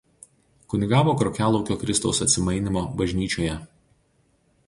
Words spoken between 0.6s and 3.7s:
Kunigavo Krokialaukio Kristaus Atsimainymo bažnyčioje.